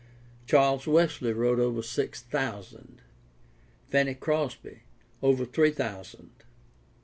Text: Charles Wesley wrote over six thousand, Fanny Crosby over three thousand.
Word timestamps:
Charles 0.47 0.87
Wesley 0.87 1.31
wrote 1.31 1.59
over 1.59 1.83
six 1.83 2.23
thousand, 2.23 3.03
Fanny 3.91 4.15
Crosby 4.15 4.79
over 5.21 5.45
three 5.45 5.69
thousand. 5.69 6.31